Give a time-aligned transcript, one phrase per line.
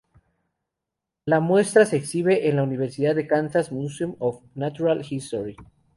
[1.25, 5.55] La muestra se exhibe en la Universidad de Kansas Museum of Natural History.